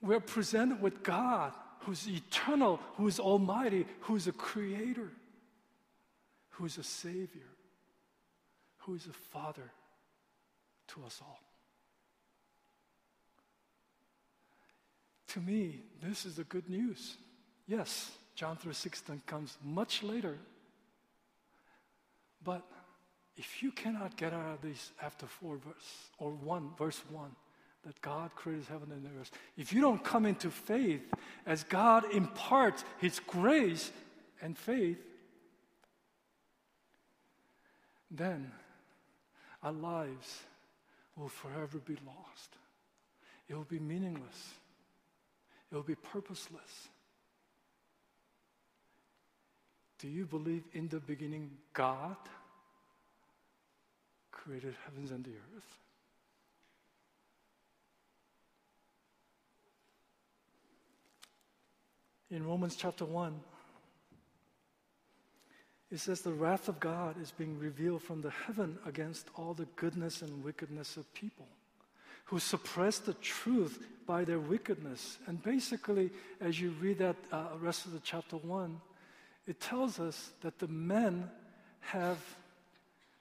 [0.04, 5.10] we're presented with God who's eternal, who's almighty, who's a creator,
[6.50, 7.50] who's a savior,
[8.78, 9.70] who's a father
[10.88, 11.40] to us all.
[15.28, 17.16] To me, this is the good news.
[17.66, 20.38] Yes, John 3:16 comes much later.
[22.42, 22.62] But
[23.36, 27.34] if you cannot get out of this after 4 verse or 1 verse 1
[27.86, 31.02] that God created heaven and the earth, if you don't come into faith
[31.46, 33.90] as God imparts his grace
[34.40, 34.98] and faith,
[38.10, 38.50] then
[39.62, 40.42] our lives
[41.16, 42.50] will forever be lost.
[43.48, 44.54] It will be meaningless.
[45.70, 46.88] It will be purposeless.
[49.98, 52.16] Do you believe in the beginning God
[54.30, 55.83] created heavens and the earth?
[62.34, 63.32] In Romans chapter 1,
[65.92, 69.68] it says the wrath of God is being revealed from the heaven against all the
[69.76, 71.46] goodness and wickedness of people
[72.24, 75.18] who suppress the truth by their wickedness.
[75.28, 76.10] And basically,
[76.40, 78.80] as you read that uh, rest of the chapter one,
[79.46, 81.30] it tells us that the men
[81.82, 82.18] have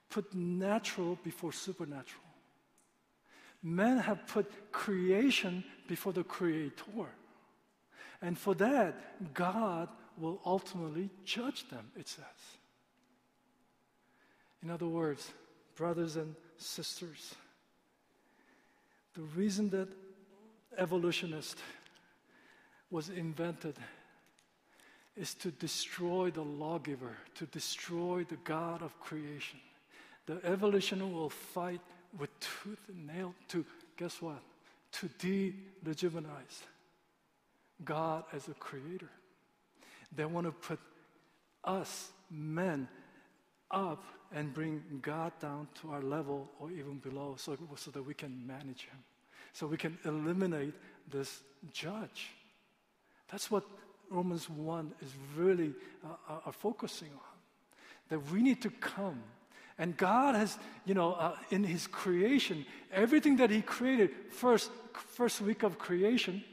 [0.10, 2.24] put natural before supernatural.
[3.62, 7.10] Men have put creation before the creator.
[8.24, 12.24] And for that, God will ultimately judge them, it says.
[14.64, 15.30] In other words,
[15.76, 17.36] brothers and sisters,
[19.14, 19.90] the reason that
[20.78, 21.58] evolutionist
[22.90, 23.76] was invented
[25.18, 29.60] is to destroy the lawgiver, to destroy the God of creation.
[30.28, 31.82] The evolution will fight
[32.18, 33.66] with tooth and nail to,
[33.98, 34.42] guess what?
[34.94, 36.64] To de-legitimize
[37.86, 39.10] God as a creator.
[40.16, 40.80] They want to put
[41.64, 42.88] us, men,
[43.72, 44.04] up
[44.34, 48.46] and bring God down to our level or even below so, so that we can
[48.46, 49.00] manage Him.
[49.54, 50.74] So we can eliminate
[51.10, 52.32] this judge.
[53.30, 53.64] That's what
[54.10, 55.74] Romans 1 is really
[56.06, 57.38] uh, uh, focusing on.
[58.10, 59.24] That we need to come.
[59.78, 65.42] And God has, you know, uh, in His creation, everything that He created, first, first
[65.42, 66.44] week of creation,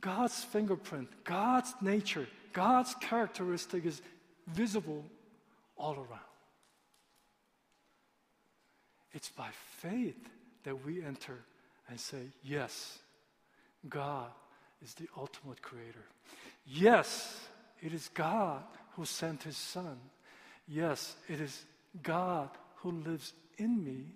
[0.00, 4.00] God's fingerprint, God's nature, God's characteristic is
[4.46, 5.04] visible
[5.76, 6.20] all around.
[9.12, 10.28] It's by faith
[10.64, 11.38] that we enter
[11.88, 12.98] and say, Yes,
[13.88, 14.30] God
[14.82, 16.04] is the ultimate creator.
[16.66, 17.38] Yes,
[17.80, 18.62] it is God
[18.96, 19.98] who sent his Son.
[20.66, 21.64] Yes, it is
[22.02, 24.06] God who lives in me,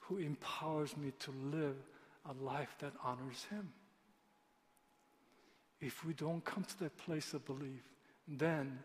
[0.00, 1.76] who empowers me to live
[2.28, 3.72] a life that honors him.
[5.84, 7.82] If we don't come to that place of belief,
[8.26, 8.78] then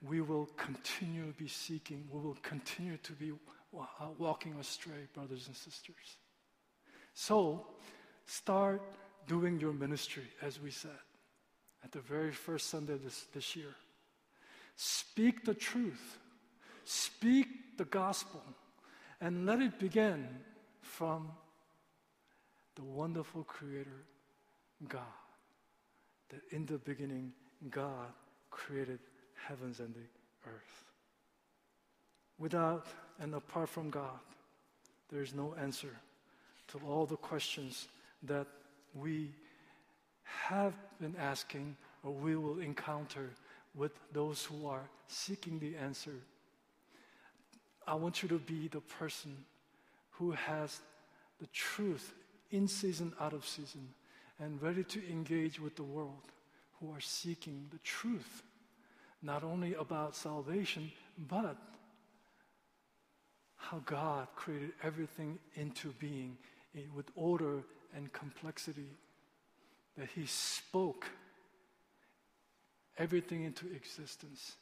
[0.00, 3.32] we will continue to be seeking, we will continue to be
[3.78, 3.84] uh,
[4.16, 6.16] walking astray, brothers and sisters.
[7.12, 7.66] So,
[8.24, 8.80] start
[9.26, 10.90] doing your ministry, as we said
[11.84, 13.74] at the very first Sunday this, this year.
[14.76, 16.18] Speak the truth,
[16.84, 18.42] speak the gospel,
[19.20, 20.26] and let it begin
[20.80, 21.28] from
[22.74, 24.04] the wonderful Creator,
[24.88, 25.02] God.
[26.30, 27.32] That in the beginning,
[27.70, 28.08] God
[28.50, 28.98] created
[29.46, 30.84] heavens and the earth.
[32.38, 32.86] Without
[33.20, 34.20] and apart from God,
[35.10, 35.96] there is no answer
[36.68, 37.88] to all the questions
[38.22, 38.46] that
[38.94, 39.30] we
[40.24, 43.30] have been asking or we will encounter
[43.74, 46.14] with those who are seeking the answer.
[47.86, 49.36] I want you to be the person
[50.10, 50.80] who has
[51.40, 52.12] the truth
[52.50, 53.88] in season, out of season,
[54.40, 56.32] and ready to engage with the world
[56.80, 58.42] who are seeking the truth,
[59.22, 60.92] not only about salvation,
[61.28, 61.56] but
[63.56, 66.38] how God created everything into being
[66.94, 67.62] with order
[67.94, 68.88] and complexity,
[69.96, 71.06] that He spoke
[72.96, 74.56] everything into existence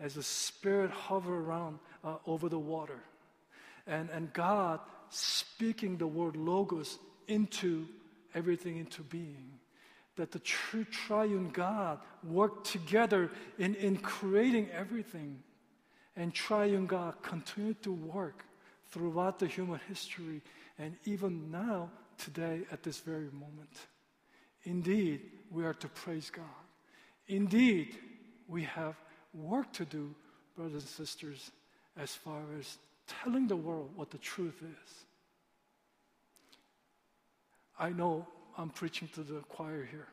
[0.00, 2.98] as the Spirit hovered around uh, over the water.
[3.86, 7.86] And, and God speaking the word logos into
[8.34, 9.52] everything into being.
[10.16, 15.42] That the true triune God worked together in, in creating everything.
[16.16, 18.44] And triune God continued to work
[18.90, 20.42] throughout the human history
[20.80, 23.86] and even now, today, at this very moment.
[24.64, 25.20] Indeed,
[25.50, 26.44] we are to praise God.
[27.28, 27.96] Indeed,
[28.48, 28.96] we have
[29.34, 30.14] work to do,
[30.56, 31.50] brothers and sisters,
[31.98, 35.04] as far as telling the world what the truth is.
[37.80, 38.26] I know
[38.58, 40.06] I'm preaching to the choir here.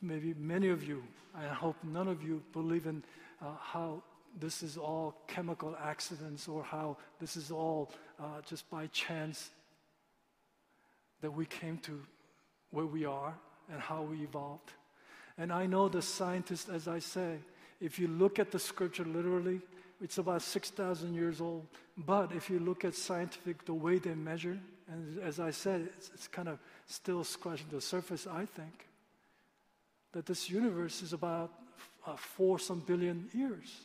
[0.00, 3.04] Maybe many of you, I hope none of you believe in
[3.40, 4.02] uh, how
[4.40, 9.50] this is all chemical accidents or how this is all uh, just by chance
[11.20, 12.00] that we came to
[12.72, 13.34] where we are
[13.70, 14.72] and how we evolved.
[15.38, 17.38] And I know the scientists, as I say,
[17.80, 19.60] if you look at the scripture literally,
[20.00, 21.66] it's about 6,000 years old.
[21.96, 26.10] But if you look at scientific, the way they measure, and as I said, it's,
[26.14, 28.88] it's kind of still scratching the surface, I think,
[30.12, 31.50] that this universe is about
[32.06, 33.82] uh, four some billion years.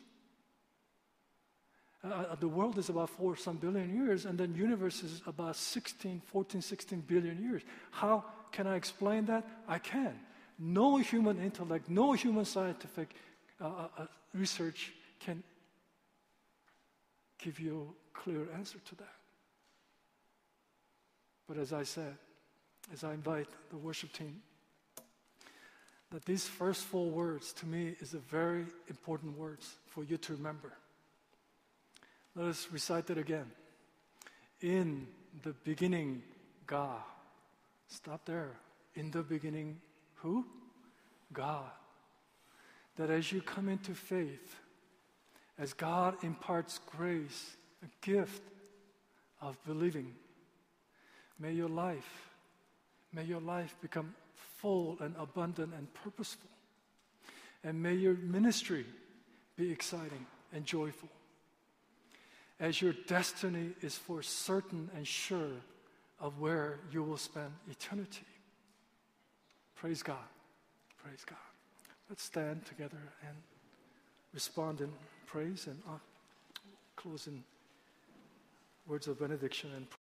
[2.04, 5.56] Uh, uh, the world is about four some billion years, and then universe is about
[5.56, 7.62] 16, 14, 16 billion years.
[7.90, 9.46] How can I explain that?
[9.66, 10.18] I can.
[10.58, 13.14] No human intellect, no human scientific
[13.60, 15.42] uh, uh, uh, research can
[17.38, 19.17] give you a clear answer to that.
[21.48, 22.14] But as I said,
[22.92, 24.42] as I invite the worship team,
[26.10, 30.34] that these first four words to me is a very important words for you to
[30.34, 30.72] remember.
[32.34, 33.50] Let us recite it again.
[34.60, 35.06] In
[35.42, 36.22] the beginning,
[36.66, 37.00] God.
[37.88, 38.52] Stop there.
[38.94, 39.80] In the beginning,
[40.16, 40.44] who?
[41.32, 41.70] God.
[42.96, 44.56] That as you come into faith,
[45.58, 48.42] as God imparts grace, a gift
[49.40, 50.14] of believing,
[51.38, 52.30] may your life,
[53.12, 54.14] may your life become
[54.58, 56.50] full and abundant and purposeful.
[57.64, 58.86] And may your ministry
[59.56, 61.08] be exciting and joyful
[62.60, 65.52] as your destiny is for certain and sure
[66.20, 68.26] of where you will spend eternity.
[69.76, 70.16] Praise God.
[71.02, 71.38] Praise God.
[72.08, 73.36] Let's stand together and
[74.32, 74.90] respond in
[75.26, 75.98] praise and uh,
[76.96, 77.44] close in
[78.86, 79.88] words of benediction and